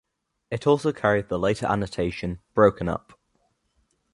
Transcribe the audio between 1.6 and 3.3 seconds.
annotation "Broken up".